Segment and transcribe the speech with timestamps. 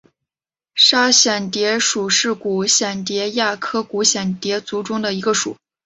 [0.73, 5.55] 沙蚬蝶属是古蚬蝶亚科古蚬蝶族中的一个属。